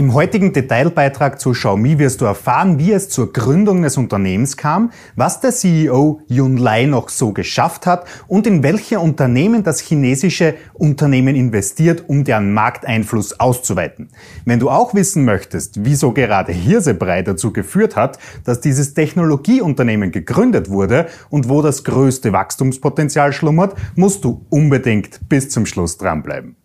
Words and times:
Im 0.00 0.14
heutigen 0.14 0.54
Detailbeitrag 0.54 1.38
zu 1.38 1.50
Xiaomi 1.50 1.98
wirst 1.98 2.22
du 2.22 2.24
erfahren, 2.24 2.78
wie 2.78 2.90
es 2.90 3.10
zur 3.10 3.34
Gründung 3.34 3.82
des 3.82 3.98
Unternehmens 3.98 4.56
kam, 4.56 4.92
was 5.14 5.42
der 5.42 5.50
CEO 5.50 6.22
Yun 6.26 6.56
Lai 6.56 6.86
noch 6.86 7.10
so 7.10 7.34
geschafft 7.34 7.84
hat 7.84 8.06
und 8.26 8.46
in 8.46 8.62
welche 8.62 8.98
Unternehmen 8.98 9.62
das 9.62 9.80
chinesische 9.80 10.54
Unternehmen 10.72 11.36
investiert, 11.36 12.04
um 12.06 12.24
deren 12.24 12.54
Markteinfluss 12.54 13.38
auszuweiten. 13.40 14.08
Wenn 14.46 14.58
du 14.58 14.70
auch 14.70 14.94
wissen 14.94 15.26
möchtest, 15.26 15.84
wieso 15.84 16.12
gerade 16.12 16.52
Hirsebrei 16.52 17.20
dazu 17.20 17.52
geführt 17.52 17.94
hat, 17.94 18.18
dass 18.44 18.62
dieses 18.62 18.94
Technologieunternehmen 18.94 20.12
gegründet 20.12 20.70
wurde 20.70 21.08
und 21.28 21.50
wo 21.50 21.60
das 21.60 21.84
größte 21.84 22.32
Wachstumspotenzial 22.32 23.34
schlummert, 23.34 23.74
musst 23.96 24.24
du 24.24 24.46
unbedingt 24.48 25.28
bis 25.28 25.50
zum 25.50 25.66
Schluss 25.66 25.98
dranbleiben. 25.98 26.56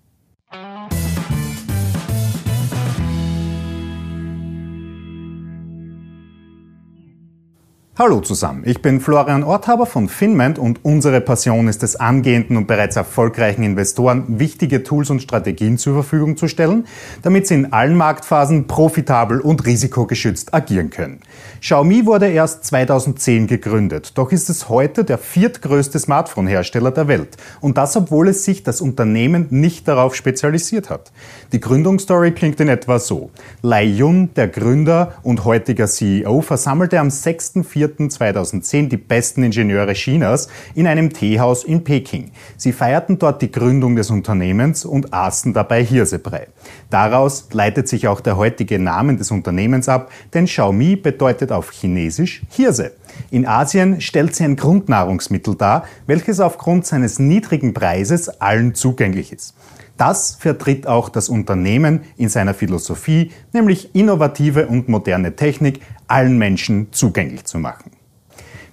Hallo 7.97 8.19
zusammen, 8.19 8.63
ich 8.65 8.81
bin 8.81 8.99
Florian 8.99 9.45
Orthaber 9.45 9.85
von 9.85 10.09
Finment 10.09 10.59
und 10.59 10.83
unsere 10.83 11.21
Passion 11.21 11.69
ist 11.69 11.81
es, 11.81 11.95
angehenden 11.95 12.57
und 12.57 12.67
bereits 12.67 12.97
erfolgreichen 12.97 13.63
Investoren 13.63 14.37
wichtige 14.37 14.83
Tools 14.83 15.09
und 15.09 15.21
Strategien 15.21 15.77
zur 15.77 15.93
Verfügung 15.93 16.35
zu 16.35 16.49
stellen, 16.49 16.87
damit 17.21 17.47
sie 17.47 17.53
in 17.53 17.71
allen 17.71 17.95
Marktphasen 17.95 18.67
profitabel 18.67 19.39
und 19.39 19.65
risikogeschützt 19.65 20.53
agieren 20.53 20.89
können. 20.89 21.21
Xiaomi 21.61 22.05
wurde 22.05 22.27
erst 22.27 22.65
2010 22.65 23.47
gegründet, 23.47 24.11
doch 24.15 24.33
ist 24.33 24.49
es 24.49 24.67
heute 24.67 25.05
der 25.05 25.17
viertgrößte 25.17 25.97
Smartphone-Hersteller 25.97 26.91
der 26.91 27.07
Welt 27.07 27.37
und 27.61 27.77
das, 27.77 27.95
obwohl 27.95 28.27
es 28.27 28.43
sich 28.43 28.63
das 28.63 28.81
Unternehmen 28.81 29.47
nicht 29.51 29.87
darauf 29.87 30.15
spezialisiert 30.15 30.89
hat. 30.89 31.13
Die 31.53 31.61
Gründungsstory 31.61 32.33
klingt 32.33 32.59
in 32.59 32.67
etwa 32.67 32.99
so. 32.99 33.29
Lai 33.61 33.85
Yun, 33.85 34.33
der 34.33 34.49
Gründer 34.49 35.13
und 35.23 35.45
heutiger 35.45 35.87
CEO, 35.87 36.41
versammelte 36.41 36.99
am 36.99 37.07
6.4 37.07 37.84
2010 37.87 38.89
die 38.89 38.97
besten 38.97 39.43
Ingenieure 39.43 39.93
Chinas 39.93 40.47
in 40.73 40.87
einem 40.87 41.13
Teehaus 41.13 41.63
in 41.63 41.83
Peking. 41.83 42.31
Sie 42.57 42.73
feierten 42.73 43.19
dort 43.19 43.41
die 43.41 43.51
Gründung 43.51 43.95
des 43.95 44.09
Unternehmens 44.09 44.85
und 44.85 45.13
aßen 45.13 45.53
dabei 45.53 45.83
Hirsebrei. 45.83 46.47
Daraus 46.89 47.47
leitet 47.51 47.87
sich 47.87 48.07
auch 48.07 48.21
der 48.21 48.37
heutige 48.37 48.79
Name 48.79 49.15
des 49.15 49.31
Unternehmens 49.31 49.87
ab, 49.89 50.11
denn 50.33 50.45
Xiaomi 50.45 50.95
bedeutet 50.95 51.51
auf 51.51 51.71
Chinesisch 51.71 52.41
Hirse. 52.49 52.93
In 53.31 53.47
Asien 53.47 54.01
stellt 54.01 54.35
sie 54.35 54.43
ein 54.43 54.55
Grundnahrungsmittel 54.55 55.55
dar, 55.55 55.85
welches 56.07 56.39
aufgrund 56.39 56.85
seines 56.85 57.19
niedrigen 57.19 57.73
Preises 57.73 58.29
allen 58.41 58.75
zugänglich 58.75 59.31
ist. 59.31 59.55
Das 59.97 60.35
vertritt 60.35 60.87
auch 60.87 61.07
das 61.07 61.29
Unternehmen 61.29 62.01
in 62.17 62.27
seiner 62.27 62.53
Philosophie, 62.53 63.31
nämlich 63.53 63.95
innovative 63.95 64.67
und 64.67 64.89
moderne 64.89 65.37
Technik 65.37 65.79
allen 66.07 66.37
Menschen 66.37 66.87
zugänglich 66.91 67.45
zu 67.45 67.59
machen. 67.59 67.91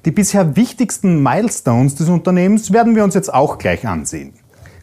Die 0.04 0.10
bisher 0.10 0.56
wichtigsten 0.56 1.22
Milestones 1.22 1.94
des 1.94 2.08
Unternehmens 2.08 2.72
werden 2.72 2.96
wir 2.96 3.04
uns 3.04 3.14
jetzt 3.14 3.32
auch 3.32 3.58
gleich 3.58 3.86
ansehen. 3.86 4.34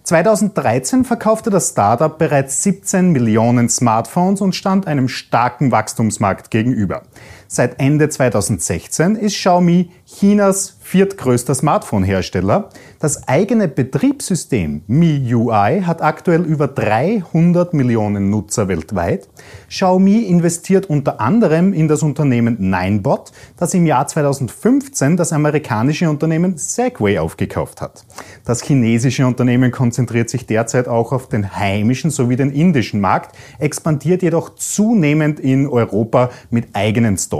2013 0.03 1.03
verkaufte 1.03 1.49
das 1.49 1.69
Startup 1.69 2.17
bereits 2.17 2.63
17 2.63 3.11
Millionen 3.11 3.69
Smartphones 3.69 4.41
und 4.41 4.55
stand 4.55 4.87
einem 4.87 5.07
starken 5.07 5.71
Wachstumsmarkt 5.71 6.49
gegenüber. 6.49 7.03
Seit 7.51 7.79
Ende 7.79 8.09
2016 8.09 9.15
ist 9.15 9.33
Xiaomi 9.33 9.89
Chinas 10.05 10.77
viertgrößter 10.81 11.55
Smartphone-Hersteller. 11.55 12.69
Das 12.99 13.27
eigene 13.27 13.67
Betriebssystem 13.67 14.83
MIUI 14.85 15.81
hat 15.83 16.03
aktuell 16.03 16.43
über 16.43 16.67
300 16.67 17.73
Millionen 17.73 18.29
Nutzer 18.29 18.67
weltweit. 18.67 19.27
Xiaomi 19.67 20.23
investiert 20.23 20.87
unter 20.87 21.19
anderem 21.19 21.73
in 21.73 21.87
das 21.87 22.03
Unternehmen 22.03 22.57
Ninebot, 22.59 23.31
das 23.57 23.73
im 23.73 23.87
Jahr 23.87 24.05
2015 24.05 25.17
das 25.17 25.33
amerikanische 25.33 26.07
Unternehmen 26.07 26.57
Segway 26.57 27.17
aufgekauft 27.17 27.81
hat. 27.81 28.03
Das 28.45 28.63
chinesische 28.63 29.25
Unternehmen 29.25 29.71
konzentriert 29.71 30.29
sich 30.29 30.45
derzeit 30.45 30.87
auch 30.87 31.11
auf 31.11 31.29
den 31.29 31.55
heimischen 31.55 32.11
sowie 32.11 32.35
den 32.35 32.51
indischen 32.51 32.99
Markt, 32.99 33.35
expandiert 33.57 34.21
jedoch 34.21 34.55
zunehmend 34.55 35.39
in 35.39 35.67
Europa 35.67 36.29
mit 36.51 36.67
eigenen 36.73 37.17
Stores. 37.17 37.38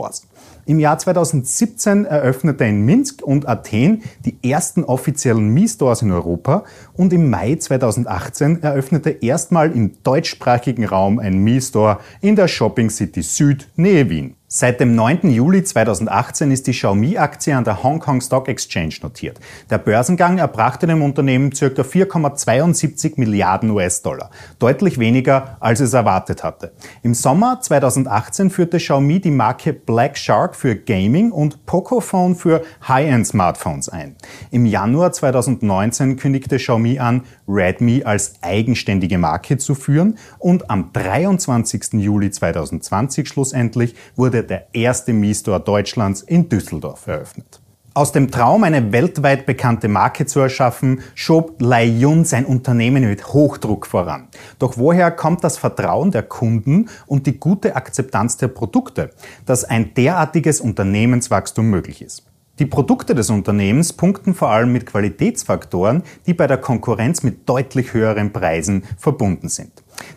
Im 0.65 0.79
Jahr 0.79 0.97
2017 0.97 2.05
eröffnete 2.05 2.65
in 2.65 2.85
Minsk 2.85 3.23
und 3.23 3.47
Athen 3.47 4.03
die 4.25 4.37
ersten 4.47 4.83
offiziellen 4.83 5.49
Mi-Stores 5.49 6.01
in 6.01 6.11
Europa 6.11 6.63
und 6.93 7.11
im 7.11 7.29
Mai 7.29 7.55
2018 7.55 8.61
eröffnete 8.61 9.09
erstmal 9.09 9.71
im 9.71 10.01
deutschsprachigen 10.03 10.85
Raum 10.85 11.19
ein 11.19 11.39
Mi-Store 11.39 11.99
in 12.21 12.35
der 12.35 12.47
Shopping 12.47 12.89
City 12.89 13.21
Süd 13.21 13.67
nähe 13.75 14.09
Wien. 14.09 14.35
Seit 14.51 14.79
dem 14.79 14.95
9. 14.95 15.29
Juli 15.29 15.63
2018 15.63 16.49
ist 16.49 16.65
die 16.65 16.71
Xiaomi-Aktie 16.71 17.55
an 17.55 17.65
der 17.65 17.83
Hong 17.83 17.99
Kong 17.99 18.19
Stock 18.19 18.47
Exchange 18.47 18.95
notiert. 19.03 19.39
Der 19.69 19.77
Börsengang 19.77 20.39
erbrachte 20.39 20.87
dem 20.87 21.03
Unternehmen 21.03 21.51
ca. 21.51 21.67
4,72 21.67 23.13
Milliarden 23.17 23.69
US-Dollar, 23.69 24.31
deutlich 24.57 24.97
weniger, 24.97 25.57
als 25.59 25.81
es 25.81 25.93
erwartet 25.93 26.43
hatte. 26.43 26.71
Im 27.03 27.13
Sommer 27.13 27.61
2018 27.61 28.49
führte 28.49 28.77
Xiaomi 28.77 29.19
die 29.21 29.29
Marke 29.29 29.71
Black 29.71 30.17
Shark 30.17 30.55
für 30.55 30.75
Gaming 30.75 31.31
und 31.31 31.67
Pocophone 31.67 32.33
für 32.33 32.63
High-End-Smartphones 32.87 33.89
ein. 33.89 34.15
Im 34.49 34.65
Januar 34.65 35.11
2019 35.11 36.17
kündigte 36.17 36.57
Xiaomi 36.57 36.97
an, 36.97 37.21
Redmi 37.47 38.03
als 38.03 38.41
eigenständige 38.41 39.19
Marke 39.19 39.59
zu 39.59 39.75
führen 39.75 40.17
und 40.39 40.71
am 40.71 40.91
23. 40.91 41.93
Juli 42.01 42.31
2020 42.31 43.27
schlussendlich 43.27 43.93
wurde 44.15 44.38
wurde 44.39 44.47
der 44.47 44.67
erste 44.73 45.11
Mi-Store 45.11 45.59
Deutschlands 45.59 46.21
in 46.21 46.47
Düsseldorf 46.47 47.07
eröffnet. 47.07 47.59
Aus 47.93 48.13
dem 48.13 48.31
Traum, 48.31 48.63
eine 48.63 48.93
weltweit 48.93 49.45
bekannte 49.45 49.89
Marke 49.89 50.25
zu 50.25 50.39
erschaffen, 50.39 51.01
schob 51.15 51.61
Lai 51.61 51.85
Yun 51.85 52.23
sein 52.23 52.45
Unternehmen 52.45 53.03
mit 53.03 53.33
Hochdruck 53.33 53.85
voran. 53.87 54.29
Doch 54.57 54.77
woher 54.77 55.11
kommt 55.11 55.43
das 55.43 55.57
Vertrauen 55.57 56.11
der 56.11 56.23
Kunden 56.23 56.87
und 57.07 57.25
die 57.27 57.37
gute 57.37 57.75
Akzeptanz 57.75 58.37
der 58.37 58.47
Produkte, 58.47 59.09
dass 59.45 59.65
ein 59.65 59.93
derartiges 59.95 60.61
Unternehmenswachstum 60.61 61.69
möglich 61.69 62.01
ist? 62.01 62.23
Die 62.59 62.65
Produkte 62.65 63.15
des 63.15 63.29
Unternehmens 63.29 63.93
punkten 63.93 64.33
vor 64.33 64.49
allem 64.49 64.71
mit 64.71 64.85
Qualitätsfaktoren, 64.85 66.03
die 66.25 66.33
bei 66.33 66.45
der 66.45 66.57
Konkurrenz 66.57 67.23
mit 67.23 67.47
deutlich 67.49 67.93
höheren 67.93 68.31
Preisen 68.31 68.83
verbunden 68.97 69.49
sind. 69.49 69.71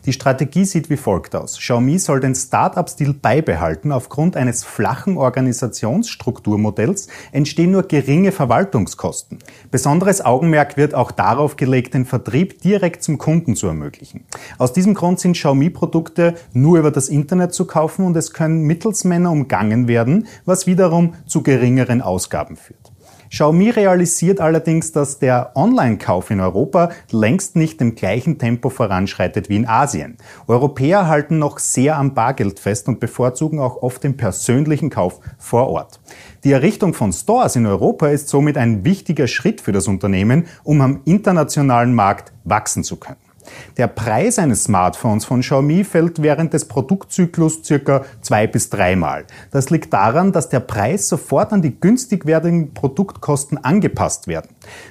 Die 0.07 0.13
Strategie 0.13 0.65
sieht 0.65 0.91
wie 0.91 0.97
folgt 0.97 1.35
aus. 1.35 1.59
Xiaomi 1.59 1.99
soll 1.99 2.21
den 2.21 2.35
Start-up-Stil 2.35 3.15
beibehalten. 3.15 3.93
Aufgrund 3.93 4.37
eines 4.37 4.65
flachen 4.65 5.17
Organisationsstrukturmodells 5.17 7.09
entstehen 7.33 7.71
nur 7.71 7.85
geringe 7.85 8.33
Verwaltungskosten. 8.33 9.39
Besonderes 9.71 10.25
Augenmerk 10.25 10.77
wird 10.77 10.95
auch 10.95 11.11
darauf 11.11 11.57
gelegt, 11.57 11.95
den 11.95 12.05
Vertrieb 12.05 12.61
direkt 12.63 13.03
zum 13.03 13.19
Kunden 13.19 13.57
zu 13.57 13.67
ermöglichen. 13.67 14.25
Aus 14.59 14.73
diesem 14.73 14.95
Grund 14.95 15.21
sind 15.21 15.33
Xiaomi-Produkte 15.33 16.35
nur 16.53 16.79
über 16.79 16.91
das 16.91 17.09
Internet 17.09 17.55
zu 17.55 17.67
kaufen 17.67 18.05
und 18.05 18.17
es 18.17 18.33
können 18.33 18.63
Mittelsmänner 18.63 19.31
umgangen 19.31 19.89
werden, 19.89 20.27
was 20.45 20.67
wiederum 20.67 21.15
zu 21.27 21.43
geringeren 21.43 22.03
Ausgaben 22.03 22.57
führt. 22.57 22.92
Xiaomi 23.33 23.71
realisiert 23.71 24.43
allerdings, 24.43 24.93
dass 24.93 25.19
der 25.19 25.53
Online-Kauf 25.55 26.31
in 26.31 26.41
Europa 26.41 26.91
längst 27.11 27.57
nicht 27.57 27.81
im 27.81 27.95
gleichen 27.95 28.37
Tempo 28.37 28.69
voranschreitet 28.69 29.49
wie 29.49 29.57
in 29.57 29.67
Asien. 29.67 30.19
Europäer 30.47 31.09
halten 31.09 31.39
noch 31.39 31.59
sehr 31.59 31.97
am 31.97 32.13
Bargeld 32.13 32.61
fest 32.61 32.89
und 32.89 33.01
bevorzugen 33.01 33.59
auch 33.59 33.83
oft 33.83 34.05
den 34.05 34.19
persönlichen 34.19 34.91
Kauf 34.91 35.19
vor 35.39 35.71
Ort. 35.71 35.99
Die 36.45 36.53
Errichtung 36.53 36.93
von 36.93 37.11
Stores 37.11 37.57
in 37.57 37.65
Europa 37.65 38.09
ist 38.09 38.29
somit 38.29 38.59
ein 38.59 38.85
wichtiger 38.85 39.27
Schritt 39.27 39.63
für 39.63 39.73
das 39.73 39.89
Unternehmen, 39.89 40.45
um 40.63 40.83
am 40.83 41.01
internationalen 41.07 41.95
Markt 41.95 42.35
wachsen 42.45 42.85
zu 42.85 42.97
können. 42.97 43.32
Der 43.77 43.87
Preis 43.87 44.39
eines 44.39 44.65
Smartphones 44.65 45.25
von 45.25 45.41
Xiaomi 45.41 45.85
fällt 45.85 46.23
während 46.23 46.53
des 46.53 46.67
Produktzyklus 46.67 47.63
circa 47.65 48.03
zwei 48.21 48.47
bis 48.47 48.71
dreimal. 48.71 49.25
Das 49.51 49.71
liegt 49.71 49.93
daran, 49.93 50.33
dass 50.33 50.49
der 50.49 50.61
Preis 50.61 51.09
sofort 51.09 51.53
an 51.53 51.63
die 51.63 51.79
günstig 51.79 52.27
werdenden 52.27 52.75
Produktkosten 52.75 53.59
angepasst 53.59 54.27
werden. 54.27 54.51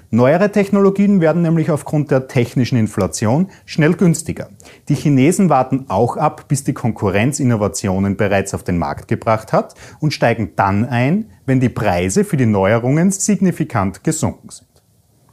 Neuere 0.10 0.52
Technologien 0.52 1.22
werden 1.22 1.42
nämlich 1.42 1.72
aufgrund 1.72 2.12
der 2.12 2.28
technischen 2.28 2.78
Inflation 2.78 3.50
schnell 3.66 3.94
günstiger. 3.94 4.50
Die 4.90 4.96
Chinesen 4.96 5.50
warten 5.50 5.86
auch 5.88 6.18
ab, 6.18 6.46
bis 6.48 6.64
die 6.64 6.74
Konkurrenz 6.74 7.40
Innovationen 7.40 8.18
bereits 8.18 8.54
auf 8.54 8.64
den 8.64 8.78
Markt 8.78 9.08
gebracht 9.08 9.54
hat 9.54 9.76
und 10.00 10.14
steigen 10.14 10.52
dann 10.56 10.86
ein, 10.86 11.28
wenn 11.46 11.60
die 11.60 11.70
Preise 11.70 12.24
für 12.24 12.38
die 12.38 12.46
Neuerungen 12.46 13.12
signifikant 13.12 14.04
gesunken 14.04 14.50
sind. 14.50 14.71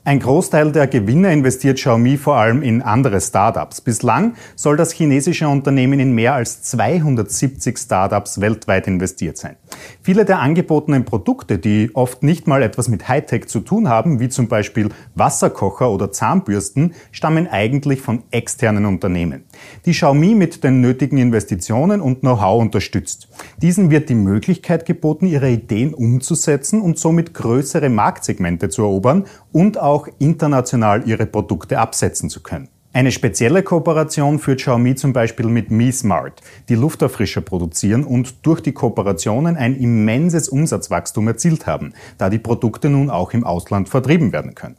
Ein 0.09 0.21
Großteil 0.21 0.73
der 0.73 0.87
Gewinne 0.87 1.31
investiert 1.35 1.77
Xiaomi 1.77 2.17
vor 2.17 2.37
allem 2.37 2.63
in 2.63 2.81
andere 2.81 3.21
Startups. 3.21 3.83
Bislang 3.83 4.37
soll 4.57 4.79
das 4.79 4.91
chinesische 4.91 5.47
Unternehmen 5.47 6.01
in 6.01 6.13
mehr 6.13 6.33
als 6.33 6.63
270 6.63 7.77
Startups 7.77 8.41
weltweit 8.41 8.87
investiert 8.87 9.37
sein. 9.37 9.57
Viele 10.01 10.25
der 10.25 10.39
angebotenen 10.39 11.05
Produkte, 11.05 11.59
die 11.59 11.91
oft 11.93 12.23
nicht 12.23 12.47
mal 12.47 12.63
etwas 12.63 12.89
mit 12.89 13.07
Hightech 13.07 13.49
zu 13.49 13.61
tun 13.61 13.91
haben, 13.91 14.19
wie 14.19 14.31
zum 14.31 14.49
Beispiel 14.49 14.89
Wasserkocher 15.15 15.91
oder 15.91 16.11
Zahnbürsten, 16.11 16.95
stammen 17.13 17.47
eigentlich 17.47 18.01
von 18.01 18.23
externen 18.31 18.87
Unternehmen, 18.87 19.45
die 19.85 19.93
Xiaomi 19.93 20.35
mit 20.35 20.65
den 20.65 20.81
nötigen 20.81 21.19
Investitionen 21.19 22.01
und 22.01 22.21
Know-how 22.21 22.63
unterstützt. 22.63 23.29
Diesen 23.61 23.91
wird 23.91 24.09
die 24.09 24.15
Möglichkeit 24.15 24.87
geboten, 24.87 25.27
ihre 25.27 25.51
Ideen 25.51 25.93
umzusetzen 25.93 26.81
und 26.81 26.99
somit 26.99 27.35
größere 27.35 27.91
Marktsegmente 27.91 28.71
zu 28.71 28.85
erobern 28.85 29.27
und 29.53 29.79
auch 29.79 29.98
international 30.19 31.09
ihre 31.09 31.27
Produkte 31.27 31.79
absetzen 31.79 32.31
zu 32.31 32.43
können. 32.43 32.69
Eine 32.93 33.13
spezielle 33.13 33.63
Kooperation 33.63 34.39
führt 34.39 34.61
Xiaomi 34.61 34.95
zum 34.95 35.13
Beispiel 35.13 35.47
mit 35.47 35.71
Mi 35.71 35.93
Smart, 35.93 36.41
die 36.69 36.75
Lufterfrischer 36.75 37.43
produzieren 37.43 38.03
und 38.05 38.47
durch 38.47 38.61
die 38.61 38.73
Kooperationen 38.73 39.57
ein 39.57 39.77
immenses 39.77 40.49
Umsatzwachstum 40.49 41.29
erzielt 41.29 41.67
haben, 41.67 41.93
da 42.17 42.31
die 42.31 42.39
Produkte 42.39 42.89
nun 42.89 43.11
auch 43.11 43.35
im 43.35 43.45
Ausland 43.45 43.89
vertrieben 43.89 44.33
werden 44.33 44.55
können. 44.55 44.77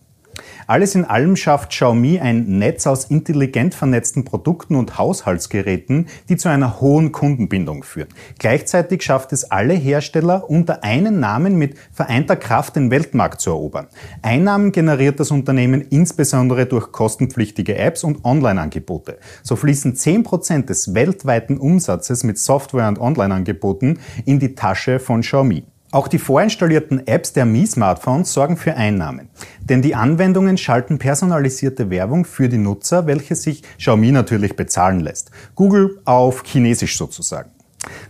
Alles 0.69 0.93
in 0.93 1.03
allem 1.03 1.35
schafft 1.35 1.71
Xiaomi 1.71 2.19
ein 2.19 2.59
Netz 2.59 2.85
aus 2.85 3.05
intelligent 3.05 3.73
vernetzten 3.73 4.23
Produkten 4.23 4.75
und 4.75 4.99
Haushaltsgeräten, 4.99 6.05
die 6.29 6.37
zu 6.37 6.47
einer 6.47 6.79
hohen 6.79 7.11
Kundenbindung 7.11 7.81
führen. 7.81 8.09
Gleichzeitig 8.37 9.01
schafft 9.01 9.33
es 9.33 9.49
alle 9.49 9.73
Hersteller 9.73 10.47
unter 10.47 10.83
einen 10.83 11.19
Namen 11.19 11.55
mit 11.55 11.75
vereinter 11.91 12.35
Kraft 12.35 12.75
den 12.75 12.91
Weltmarkt 12.91 13.41
zu 13.41 13.49
erobern. 13.49 13.87
Einnahmen 14.21 14.71
generiert 14.71 15.19
das 15.19 15.31
Unternehmen 15.31 15.81
insbesondere 15.81 16.67
durch 16.67 16.91
kostenpflichtige 16.91 17.75
Apps 17.75 18.03
und 18.03 18.23
Online-Angebote. 18.23 19.17
So 19.41 19.55
fließen 19.55 19.95
10% 19.95 20.67
des 20.67 20.93
weltweiten 20.93 21.57
Umsatzes 21.57 22.23
mit 22.23 22.37
Software- 22.37 22.89
und 22.89 22.99
Online-Angeboten 22.99 23.97
in 24.23 24.37
die 24.37 24.53
Tasche 24.53 24.99
von 24.99 25.21
Xiaomi. 25.21 25.63
Auch 25.91 26.07
die 26.07 26.19
vorinstallierten 26.19 27.07
Apps 27.07 27.33
der 27.33 27.45
Mi-Smartphones 27.45 28.31
sorgen 28.31 28.57
für 28.57 28.75
Einnahmen. 28.75 29.29
Denn 29.59 29.81
die 29.81 29.95
Anwendungen 29.95 30.57
schalten 30.57 30.99
personalisierte 30.99 31.89
Werbung 31.89 32.25
für 32.25 32.47
die 32.47 32.59
Nutzer, 32.59 33.07
welche 33.07 33.35
sich 33.35 33.63
Xiaomi 33.79 34.11
natürlich 34.11 34.55
bezahlen 34.55 34.99
lässt. 34.99 35.31
Google 35.55 35.99
auf 36.05 36.43
Chinesisch 36.45 36.95
sozusagen. 36.95 37.49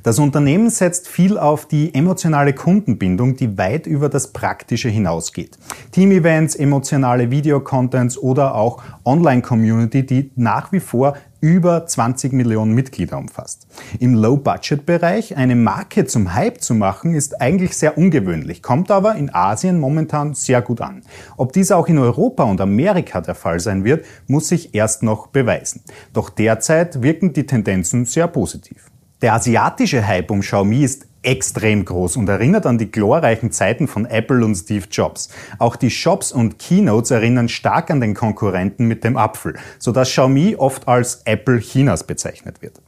Das 0.03 0.19
Unternehmen 0.19 0.69
setzt 0.69 1.07
viel 1.07 1.37
auf 1.37 1.65
die 1.67 1.93
emotionale 1.93 2.53
Kundenbindung, 2.53 3.35
die 3.35 3.57
weit 3.57 3.87
über 3.87 4.09
das 4.09 4.33
Praktische 4.33 4.89
hinausgeht. 4.89 5.57
Team-Events, 5.91 6.55
emotionale 6.55 7.31
Videocontents 7.31 8.17
oder 8.17 8.55
auch 8.55 8.81
Online-Community, 9.05 10.05
die 10.05 10.31
nach 10.35 10.71
wie 10.71 10.79
vor 10.79 11.15
über 11.41 11.85
20 11.85 12.33
Millionen 12.33 12.73
Mitglieder 12.73 13.17
umfasst. 13.17 13.67
Im 13.99 14.13
Low-Budget-Bereich 14.13 15.37
eine 15.37 15.55
Marke 15.55 16.05
zum 16.05 16.33
Hype 16.33 16.61
zu 16.61 16.73
machen, 16.73 17.13
ist 17.13 17.41
eigentlich 17.41 17.77
sehr 17.77 17.97
ungewöhnlich, 17.97 18.61
kommt 18.61 18.91
aber 18.91 19.15
in 19.15 19.33
Asien 19.33 19.79
momentan 19.79 20.33
sehr 20.33 20.61
gut 20.61 20.81
an. 20.81 21.01
Ob 21.37 21.53
dies 21.53 21.71
auch 21.71 21.87
in 21.87 21.97
Europa 21.97 22.43
und 22.43 22.59
Amerika 22.61 23.21
der 23.21 23.35
Fall 23.35 23.59
sein 23.59 23.83
wird, 23.83 24.05
muss 24.27 24.49
sich 24.49 24.75
erst 24.75 25.03
noch 25.03 25.27
beweisen. 25.27 25.81
Doch 26.13 26.29
derzeit 26.29 27.01
wirken 27.01 27.33
die 27.33 27.45
Tendenzen 27.45 28.05
sehr 28.05 28.27
positiv. 28.27 28.89
Der 29.21 29.33
asiatische 29.33 30.07
Hype 30.07 30.31
um 30.31 30.39
Xiaomi 30.39 30.81
ist 30.81 31.05
extrem 31.23 31.83
groß 31.83 32.15
und 32.15 32.29
erinnert 32.29 32.65
an 32.65 32.77
die 32.77 32.89
glorreichen 32.89 33.51
Zeiten 33.51 33.89
von 33.89 34.05
Apple 34.05 34.45
und 34.45 34.55
Steve 34.55 34.85
Jobs. 34.89 35.27
Auch 35.57 35.75
die 35.75 35.91
Shops 35.91 36.31
und 36.31 36.57
Keynotes 36.57 37.11
erinnern 37.11 37.49
stark 37.49 37.91
an 37.91 37.99
den 37.99 38.13
Konkurrenten 38.13 38.87
mit 38.87 39.03
dem 39.03 39.17
Apfel, 39.17 39.57
sodass 39.77 40.09
Xiaomi 40.09 40.55
oft 40.55 40.87
als 40.87 41.23
Apple 41.25 41.59
Chinas 41.59 42.05
bezeichnet 42.05 42.61
wird. 42.61 42.79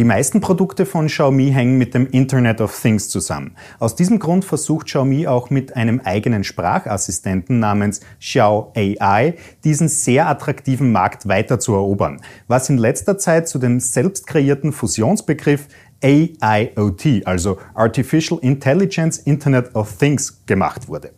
Die 0.00 0.04
meisten 0.04 0.40
Produkte 0.40 0.86
von 0.86 1.08
Xiaomi 1.08 1.50
hängen 1.52 1.76
mit 1.76 1.92
dem 1.92 2.06
Internet 2.06 2.62
of 2.62 2.74
Things 2.74 3.10
zusammen. 3.10 3.54
Aus 3.78 3.96
diesem 3.96 4.18
Grund 4.18 4.46
versucht 4.46 4.86
Xiaomi 4.86 5.26
auch 5.26 5.50
mit 5.50 5.76
einem 5.76 6.00
eigenen 6.00 6.42
Sprachassistenten 6.42 7.58
namens 7.58 8.00
Xiao 8.18 8.72
AI 8.74 9.34
diesen 9.62 9.88
sehr 9.88 10.26
attraktiven 10.26 10.90
Markt 10.90 11.28
weiter 11.28 11.60
zu 11.60 11.74
erobern, 11.74 12.22
was 12.48 12.70
in 12.70 12.78
letzter 12.78 13.18
Zeit 13.18 13.46
zu 13.46 13.58
dem 13.58 13.78
selbst 13.78 14.26
kreierten 14.26 14.72
Fusionsbegriff 14.72 15.68
AIoT, 16.02 17.26
also 17.26 17.58
Artificial 17.74 18.38
Intelligence 18.40 19.18
Internet 19.18 19.74
of 19.74 19.98
Things, 19.98 20.46
gemacht 20.46 20.88
wurde. 20.88 21.10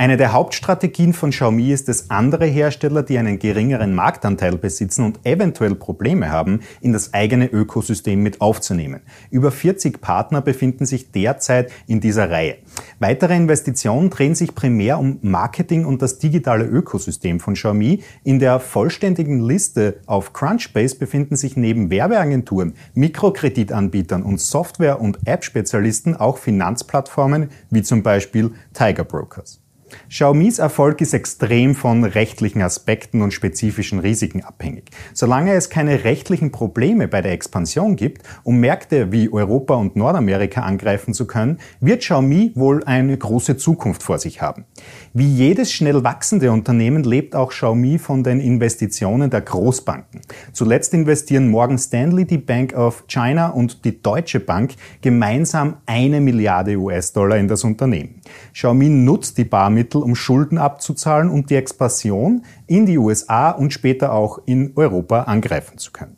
Eine 0.00 0.16
der 0.16 0.32
Hauptstrategien 0.32 1.12
von 1.12 1.30
Xiaomi 1.30 1.72
ist 1.72 1.88
es, 1.88 2.08
andere 2.08 2.46
Hersteller, 2.46 3.02
die 3.02 3.18
einen 3.18 3.40
geringeren 3.40 3.96
Marktanteil 3.96 4.56
besitzen 4.56 5.04
und 5.04 5.18
eventuell 5.26 5.74
Probleme 5.74 6.30
haben, 6.30 6.60
in 6.80 6.92
das 6.92 7.14
eigene 7.14 7.46
Ökosystem 7.46 8.22
mit 8.22 8.40
aufzunehmen. 8.40 9.00
Über 9.32 9.50
40 9.50 10.00
Partner 10.00 10.40
befinden 10.40 10.86
sich 10.86 11.10
derzeit 11.10 11.72
in 11.88 11.98
dieser 11.98 12.30
Reihe. 12.30 12.58
Weitere 13.00 13.34
Investitionen 13.34 14.08
drehen 14.08 14.36
sich 14.36 14.54
primär 14.54 15.00
um 15.00 15.18
Marketing 15.22 15.84
und 15.84 16.00
das 16.00 16.20
digitale 16.20 16.64
Ökosystem 16.64 17.40
von 17.40 17.54
Xiaomi. 17.54 18.04
In 18.22 18.38
der 18.38 18.60
vollständigen 18.60 19.40
Liste 19.40 19.98
auf 20.06 20.32
Crunchbase 20.32 20.94
befinden 20.94 21.34
sich 21.34 21.56
neben 21.56 21.90
Werbeagenturen, 21.90 22.74
Mikrokreditanbietern 22.94 24.22
und 24.22 24.40
Software- 24.40 25.00
und 25.00 25.18
App-Spezialisten 25.24 26.14
auch 26.14 26.38
Finanzplattformen 26.38 27.48
wie 27.70 27.82
zum 27.82 28.04
Beispiel 28.04 28.52
Tiger 28.72 29.02
Brokers. 29.02 29.60
Xiaomis 30.08 30.58
Erfolg 30.58 31.00
ist 31.00 31.14
extrem 31.14 31.74
von 31.74 32.04
rechtlichen 32.04 32.62
Aspekten 32.62 33.22
und 33.22 33.32
spezifischen 33.32 33.98
Risiken 33.98 34.42
abhängig. 34.42 34.90
Solange 35.14 35.54
es 35.54 35.70
keine 35.70 36.04
rechtlichen 36.04 36.52
Probleme 36.52 37.08
bei 37.08 37.22
der 37.22 37.32
Expansion 37.32 37.96
gibt, 37.96 38.22
um 38.42 38.58
Märkte 38.60 39.12
wie 39.12 39.32
Europa 39.32 39.74
und 39.74 39.96
Nordamerika 39.96 40.62
angreifen 40.62 41.14
zu 41.14 41.26
können, 41.26 41.58
wird 41.80 42.00
Xiaomi 42.00 42.52
wohl 42.54 42.84
eine 42.84 43.16
große 43.16 43.56
Zukunft 43.56 44.02
vor 44.02 44.18
sich 44.18 44.42
haben. 44.42 44.64
Wie 45.12 45.26
jedes 45.26 45.72
schnell 45.72 46.04
wachsende 46.04 46.52
Unternehmen 46.52 47.04
lebt 47.04 47.34
auch 47.34 47.50
Xiaomi 47.50 47.98
von 47.98 48.22
den 48.22 48.40
Investitionen 48.40 49.30
der 49.30 49.40
Großbanken. 49.40 50.20
Zuletzt 50.52 50.94
investieren 50.94 51.48
Morgan 51.48 51.78
Stanley, 51.78 52.24
die 52.24 52.38
Bank 52.38 52.74
of 52.74 53.04
China 53.08 53.48
und 53.48 53.84
die 53.84 54.00
Deutsche 54.02 54.40
Bank 54.40 54.74
gemeinsam 55.00 55.76
eine 55.86 56.20
Milliarde 56.20 56.76
US-Dollar 56.76 57.36
in 57.36 57.48
das 57.48 57.64
Unternehmen. 57.64 58.20
Xiaomi 58.52 58.88
nutzt 58.88 59.38
die 59.38 59.44
Barmittel, 59.78 60.02
um 60.02 60.16
Schulden 60.16 60.58
abzuzahlen 60.58 61.30
und 61.30 61.50
die 61.50 61.54
Expansion 61.54 62.44
in 62.66 62.86
die 62.86 62.98
USA 62.98 63.50
und 63.50 63.72
später 63.72 64.12
auch 64.12 64.40
in 64.44 64.72
Europa 64.76 65.22
angreifen 65.22 65.78
zu 65.78 65.92
können. 65.92 66.17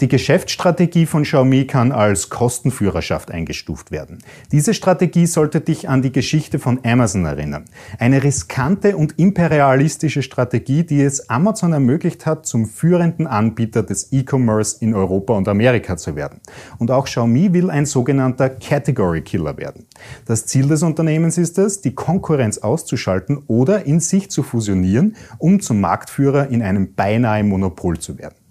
Die 0.00 0.08
Geschäftsstrategie 0.08 1.06
von 1.06 1.24
Xiaomi 1.24 1.66
kann 1.66 1.92
als 1.92 2.30
Kostenführerschaft 2.30 3.30
eingestuft 3.30 3.90
werden. 3.90 4.18
Diese 4.50 4.74
Strategie 4.74 5.26
sollte 5.26 5.60
dich 5.60 5.88
an 5.88 6.02
die 6.02 6.12
Geschichte 6.12 6.58
von 6.58 6.80
Amazon 6.84 7.26
erinnern. 7.26 7.64
Eine 7.98 8.22
riskante 8.22 8.96
und 8.96 9.18
imperialistische 9.18 10.22
Strategie, 10.22 10.84
die 10.84 11.02
es 11.02 11.28
Amazon 11.28 11.72
ermöglicht 11.72 12.24
hat, 12.24 12.46
zum 12.46 12.66
führenden 12.66 13.26
Anbieter 13.26 13.82
des 13.82 14.12
E-Commerce 14.12 14.78
in 14.80 14.94
Europa 14.94 15.34
und 15.34 15.46
Amerika 15.48 15.96
zu 15.96 16.16
werden. 16.16 16.40
Und 16.78 16.90
auch 16.90 17.04
Xiaomi 17.04 17.52
will 17.52 17.68
ein 17.68 17.84
sogenannter 17.84 18.48
Category 18.48 19.20
Killer 19.20 19.58
werden. 19.58 19.86
Das 20.26 20.46
Ziel 20.46 20.68
des 20.68 20.82
Unternehmens 20.82 21.38
ist 21.38 21.58
es, 21.58 21.80
die 21.80 21.94
Konkurrenz 21.94 22.58
auszuschalten 22.58 23.42
oder 23.46 23.84
in 23.84 24.00
sich 24.00 24.30
zu 24.30 24.42
fusionieren, 24.42 25.16
um 25.38 25.60
zum 25.60 25.80
Marktführer 25.80 26.48
in 26.48 26.62
einem 26.62 26.94
beinahe 26.94 27.44
Monopol 27.44 27.98
zu 27.98 28.16
werden. 28.18 28.41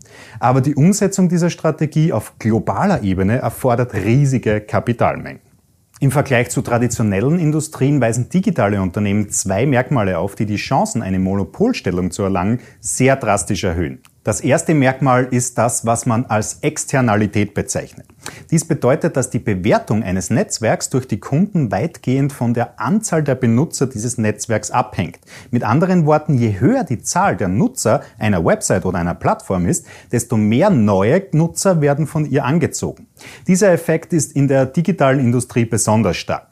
Aber 0.41 0.61
die 0.61 0.73
Umsetzung 0.73 1.29
dieser 1.29 1.51
Strategie 1.51 2.11
auf 2.11 2.39
globaler 2.39 3.03
Ebene 3.03 3.37
erfordert 3.37 3.93
riesige 3.93 4.59
Kapitalmengen. 4.59 5.39
Im 5.99 6.09
Vergleich 6.09 6.49
zu 6.49 6.63
traditionellen 6.63 7.37
Industrien 7.37 8.01
weisen 8.01 8.27
digitale 8.29 8.81
Unternehmen 8.81 9.29
zwei 9.29 9.67
Merkmale 9.67 10.17
auf, 10.17 10.33
die 10.33 10.47
die 10.47 10.55
Chancen, 10.55 11.03
eine 11.03 11.19
Monopolstellung 11.19 12.09
zu 12.09 12.23
erlangen, 12.23 12.59
sehr 12.79 13.17
drastisch 13.17 13.63
erhöhen. 13.63 14.01
Das 14.23 14.39
erste 14.39 14.75
Merkmal 14.75 15.29
ist 15.31 15.57
das, 15.57 15.83
was 15.83 16.05
man 16.05 16.27
als 16.27 16.59
Externalität 16.61 17.55
bezeichnet. 17.55 18.05
Dies 18.51 18.65
bedeutet, 18.65 19.17
dass 19.17 19.31
die 19.31 19.39
Bewertung 19.39 20.03
eines 20.03 20.29
Netzwerks 20.29 20.91
durch 20.91 21.07
die 21.07 21.19
Kunden 21.19 21.71
weitgehend 21.71 22.31
von 22.31 22.53
der 22.53 22.79
Anzahl 22.79 23.23
der 23.23 23.33
Benutzer 23.33 23.87
dieses 23.87 24.19
Netzwerks 24.19 24.69
abhängt. 24.69 25.19
Mit 25.49 25.63
anderen 25.63 26.05
Worten, 26.05 26.37
je 26.37 26.59
höher 26.59 26.83
die 26.83 27.01
Zahl 27.01 27.35
der 27.35 27.47
Nutzer 27.47 28.01
einer 28.19 28.45
Website 28.45 28.85
oder 28.85 28.99
einer 28.99 29.15
Plattform 29.15 29.65
ist, 29.65 29.87
desto 30.11 30.37
mehr 30.37 30.69
neue 30.69 31.23
Nutzer 31.31 31.81
werden 31.81 32.05
von 32.05 32.29
ihr 32.29 32.45
angezogen. 32.45 33.07
Dieser 33.47 33.71
Effekt 33.71 34.13
ist 34.13 34.33
in 34.33 34.47
der 34.47 34.67
digitalen 34.67 35.19
Industrie 35.19 35.65
besonders 35.65 36.17
stark. 36.17 36.50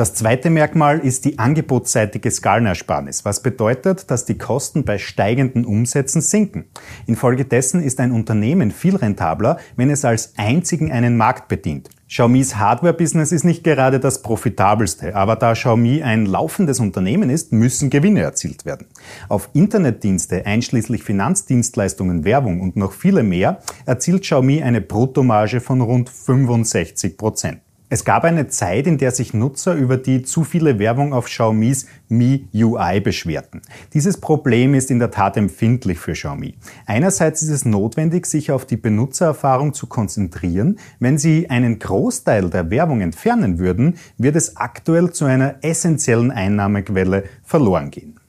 Das 0.00 0.14
zweite 0.14 0.48
Merkmal 0.48 1.00
ist 1.00 1.26
die 1.26 1.38
angebotsseitige 1.38 2.30
Skalenersparnis, 2.30 3.26
was 3.26 3.42
bedeutet, 3.42 4.10
dass 4.10 4.24
die 4.24 4.38
Kosten 4.38 4.86
bei 4.86 4.96
steigenden 4.96 5.66
Umsätzen 5.66 6.22
sinken. 6.22 6.64
Infolgedessen 7.06 7.82
ist 7.82 8.00
ein 8.00 8.10
Unternehmen 8.10 8.70
viel 8.70 8.96
rentabler, 8.96 9.58
wenn 9.76 9.90
es 9.90 10.06
als 10.06 10.32
einzigen 10.38 10.90
einen 10.90 11.18
Markt 11.18 11.48
bedient. 11.48 11.90
Xiaomis 12.08 12.56
Hardware-Business 12.56 13.30
ist 13.30 13.44
nicht 13.44 13.62
gerade 13.62 14.00
das 14.00 14.22
profitabelste, 14.22 15.14
aber 15.14 15.36
da 15.36 15.52
Xiaomi 15.52 16.02
ein 16.02 16.24
laufendes 16.24 16.80
Unternehmen 16.80 17.28
ist, 17.28 17.52
müssen 17.52 17.90
Gewinne 17.90 18.22
erzielt 18.22 18.64
werden. 18.64 18.86
Auf 19.28 19.50
Internetdienste, 19.52 20.46
einschließlich 20.46 21.02
Finanzdienstleistungen, 21.02 22.24
Werbung 22.24 22.62
und 22.62 22.74
noch 22.74 22.92
viele 22.92 23.22
mehr, 23.22 23.60
erzielt 23.84 24.22
Xiaomi 24.22 24.62
eine 24.62 24.80
Bruttomarge 24.80 25.60
von 25.60 25.82
rund 25.82 26.08
65 26.08 27.18
Prozent. 27.18 27.60
Es 27.92 28.04
gab 28.04 28.22
eine 28.22 28.46
Zeit, 28.46 28.86
in 28.86 28.98
der 28.98 29.10
sich 29.10 29.34
Nutzer 29.34 29.74
über 29.74 29.96
die 29.96 30.22
zu 30.22 30.44
viele 30.44 30.78
Werbung 30.78 31.12
auf 31.12 31.24
Xiaomis 31.24 31.86
Mi 32.08 32.46
UI 32.54 33.00
beschwerten. 33.00 33.62
Dieses 33.94 34.20
Problem 34.20 34.74
ist 34.74 34.92
in 34.92 35.00
der 35.00 35.10
Tat 35.10 35.36
empfindlich 35.36 35.98
für 35.98 36.12
Xiaomi. 36.12 36.54
Einerseits 36.86 37.42
ist 37.42 37.48
es 37.48 37.64
notwendig, 37.64 38.26
sich 38.26 38.52
auf 38.52 38.64
die 38.64 38.76
Benutzererfahrung 38.76 39.74
zu 39.74 39.88
konzentrieren. 39.88 40.78
Wenn 41.00 41.18
Sie 41.18 41.50
einen 41.50 41.80
Großteil 41.80 42.48
der 42.48 42.70
Werbung 42.70 43.00
entfernen 43.00 43.58
würden, 43.58 43.96
wird 44.16 44.36
es 44.36 44.56
aktuell 44.56 45.10
zu 45.10 45.24
einer 45.24 45.56
essentiellen 45.62 46.30
Einnahmequelle 46.30 47.24
verloren 47.42 47.90
gehen. 47.90 48.19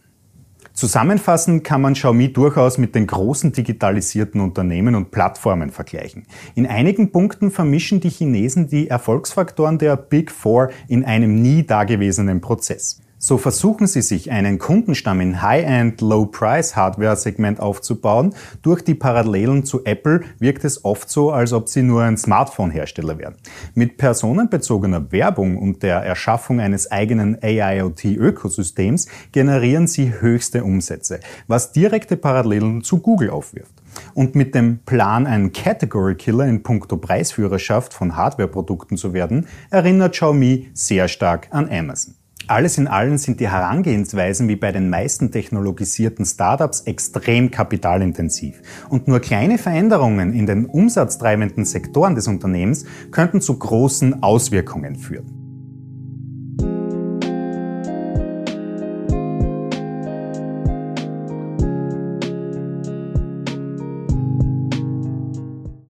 Zusammenfassend 0.73 1.63
kann 1.63 1.81
man 1.81 1.93
Xiaomi 1.93 2.31
durchaus 2.31 2.77
mit 2.77 2.95
den 2.95 3.05
großen 3.05 3.51
digitalisierten 3.51 4.41
Unternehmen 4.41 4.95
und 4.95 5.11
Plattformen 5.11 5.69
vergleichen. 5.69 6.25
In 6.55 6.65
einigen 6.65 7.11
Punkten 7.11 7.51
vermischen 7.51 7.99
die 7.99 8.09
Chinesen 8.09 8.67
die 8.67 8.87
Erfolgsfaktoren 8.87 9.77
der 9.77 9.97
Big 9.97 10.31
Four 10.31 10.69
in 10.87 11.03
einem 11.03 11.41
nie 11.41 11.65
dagewesenen 11.65 12.41
Prozess. 12.41 13.01
So 13.23 13.37
versuchen 13.37 13.85
sie 13.85 14.01
sich 14.01 14.31
einen 14.31 14.57
Kundenstamm 14.57 15.21
in 15.21 15.43
High-End, 15.43 16.01
Low-Price-Hardware-Segment 16.01 17.59
aufzubauen. 17.59 18.33
Durch 18.63 18.83
die 18.83 18.95
Parallelen 18.95 19.63
zu 19.63 19.85
Apple 19.85 20.21
wirkt 20.39 20.65
es 20.65 20.83
oft 20.83 21.07
so, 21.07 21.31
als 21.31 21.53
ob 21.53 21.69
sie 21.69 21.83
nur 21.83 22.01
ein 22.01 22.17
Smartphone-Hersteller 22.17 23.19
wären. 23.19 23.35
Mit 23.75 23.97
personenbezogener 23.97 25.11
Werbung 25.11 25.59
und 25.59 25.83
der 25.83 25.97
Erschaffung 25.97 26.59
eines 26.59 26.89
eigenen 26.89 27.37
AIoT-Ökosystems 27.39 29.07
generieren 29.31 29.85
sie 29.85 30.19
höchste 30.19 30.63
Umsätze, 30.63 31.19
was 31.45 31.73
direkte 31.73 32.17
Parallelen 32.17 32.83
zu 32.83 32.97
Google 32.97 33.29
aufwirft. 33.29 33.75
Und 34.15 34.33
mit 34.33 34.55
dem 34.55 34.79
Plan, 34.79 35.27
ein 35.27 35.53
Category 35.53 36.15
Killer 36.15 36.47
in 36.47 36.63
puncto 36.63 36.97
Preisführerschaft 36.97 37.93
von 37.93 38.15
Hardwareprodukten 38.15 38.97
zu 38.97 39.13
werden, 39.13 39.45
erinnert 39.69 40.13
Xiaomi 40.13 40.71
sehr 40.73 41.07
stark 41.07 41.49
an 41.51 41.69
Amazon. 41.69 42.15
Alles 42.47 42.77
in 42.77 42.87
allem 42.87 43.17
sind 43.17 43.39
die 43.39 43.49
Herangehensweisen 43.49 44.47
wie 44.47 44.55
bei 44.55 44.71
den 44.71 44.89
meisten 44.89 45.31
technologisierten 45.31 46.25
Startups 46.25 46.81
extrem 46.81 47.51
kapitalintensiv. 47.51 48.61
Und 48.89 49.07
nur 49.07 49.19
kleine 49.19 49.57
Veränderungen 49.57 50.33
in 50.33 50.45
den 50.45 50.65
umsatztreibenden 50.65 51.65
Sektoren 51.65 52.15
des 52.15 52.27
Unternehmens 52.27 52.85
könnten 53.11 53.41
zu 53.41 53.57
großen 53.57 54.23
Auswirkungen 54.23 54.95
führen. 54.95 55.40